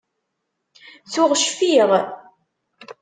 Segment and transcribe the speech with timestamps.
[1.11, 1.89] Tuɣ cfiɣ.